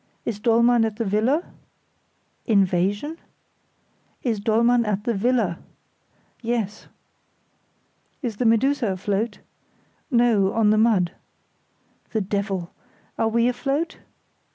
[0.25, 1.43] Is Dollmann at the villa?"
[2.47, 3.19] "Invasion?"
[4.23, 5.59] "Is Dollmann at the villa?"
[6.41, 6.87] "Yes."
[8.23, 9.41] "Is the Medusa afloat?"
[10.09, 11.11] "No, on the mud."
[12.13, 12.73] "The devil!
[13.19, 13.99] Are we afloat?"